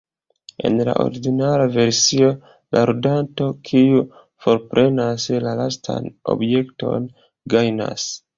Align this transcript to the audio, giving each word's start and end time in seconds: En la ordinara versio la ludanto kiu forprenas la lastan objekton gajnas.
En 0.67 0.77
la 0.85 0.93
ordinara 1.01 1.67
versio 1.75 2.29
la 2.77 2.83
ludanto 2.91 3.49
kiu 3.69 4.01
forprenas 4.47 5.27
la 5.45 5.55
lastan 5.61 6.11
objekton 6.37 7.07
gajnas. 7.57 8.11